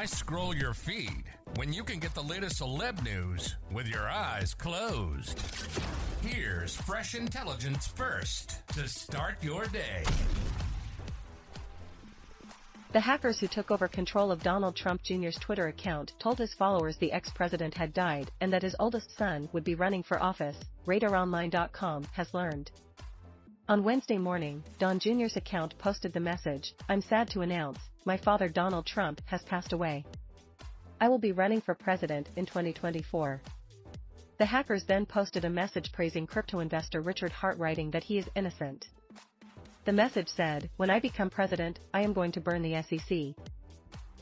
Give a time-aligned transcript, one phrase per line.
[0.00, 1.24] Why scroll your feed
[1.56, 5.38] when you can get the latest celeb news with your eyes closed?
[6.22, 10.04] Here's fresh intelligence first to start your day.
[12.92, 16.96] The hackers who took over control of Donald Trump Jr.'s Twitter account told his followers
[16.96, 22.04] the ex-president had died and that his oldest son would be running for office, RadarOnline.com
[22.12, 22.70] has learned.
[23.68, 28.48] On Wednesday morning, Don Jr.'s account posted the message, I'm sad to announce, my father
[28.48, 30.04] Donald Trump has passed away.
[31.00, 33.40] I will be running for president in 2024.
[34.38, 38.28] The hackers then posted a message praising crypto investor Richard Heart writing that he is
[38.34, 38.88] innocent.
[39.84, 43.34] The message said, When I become president, I am going to burn the SEC.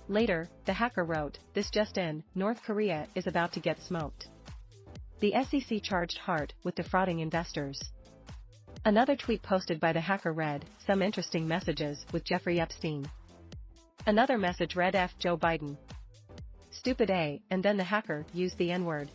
[0.09, 4.29] Later, the hacker wrote, This just in, North Korea is about to get smoked.
[5.21, 7.81] The SEC charged Heart with defrauding investors.
[8.85, 13.11] Another tweet posted by the hacker read, Some interesting messages with Jeffrey Epstein.
[14.09, 15.13] Another message read F.
[15.19, 15.77] Joe Biden.
[16.71, 19.11] Stupid A, and then the hacker used the N-word.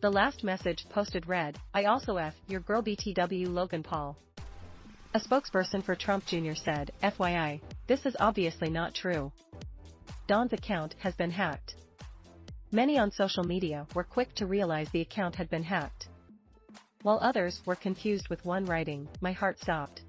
[0.00, 4.16] The last message posted read, I also F your girl BTW Logan Paul.
[5.14, 6.54] A spokesperson for Trump Jr.
[6.54, 9.30] said, FYI, this is obviously not true.
[10.26, 11.76] Don's account has been hacked.
[12.72, 16.08] Many on social media were quick to realize the account had been hacked.
[17.02, 20.01] While others were confused with one writing, my heart stopped.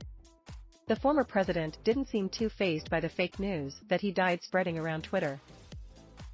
[0.85, 4.77] The former president didn't seem too fazed by the fake news that he died spreading
[4.77, 5.39] around Twitter.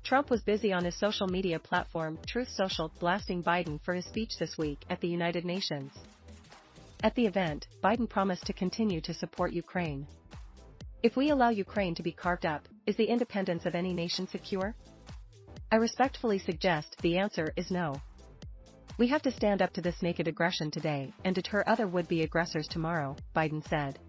[0.04, 4.40] Trump was busy on his social media platform, Truth Social, blasting Biden for his speech
[4.40, 5.94] this week at the United Nations.
[7.04, 10.08] At the event, Biden promised to continue to support Ukraine.
[11.04, 14.74] If we allow Ukraine to be carved up, is the independence of any nation secure?
[15.72, 18.02] I respectfully suggest the answer is no.
[18.98, 22.68] We have to stand up to this naked aggression today and deter other would-be aggressors
[22.68, 24.00] tomorrow, Biden said.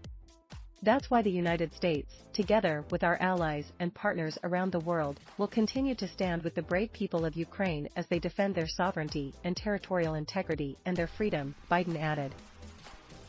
[0.83, 5.47] That's why the United States, together with our allies and partners around the world, will
[5.47, 9.55] continue to stand with the brave people of Ukraine as they defend their sovereignty and
[9.55, 12.35] territorial integrity and their freedom, Biden added.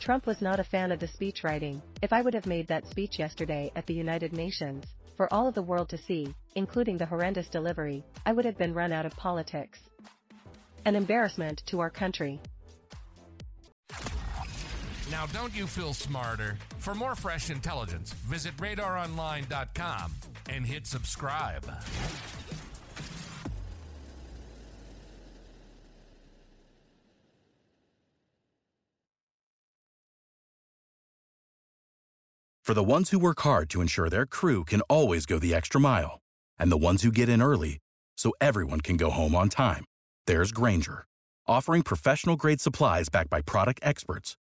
[0.00, 1.82] Trump was not a fan of the speech writing.
[2.00, 4.84] If I would have made that speech yesterday at the United Nations,
[5.18, 8.72] for all of the world to see, including the horrendous delivery, I would have been
[8.72, 9.78] run out of politics.
[10.86, 12.40] An embarrassment to our country.
[15.12, 16.56] Now, don't you feel smarter?
[16.78, 20.14] For more fresh intelligence, visit radaronline.com
[20.48, 21.66] and hit subscribe.
[32.64, 35.78] For the ones who work hard to ensure their crew can always go the extra
[35.78, 36.20] mile,
[36.58, 37.80] and the ones who get in early
[38.16, 39.84] so everyone can go home on time,
[40.26, 41.04] there's Grainger,
[41.46, 44.36] offering professional grade supplies backed by product experts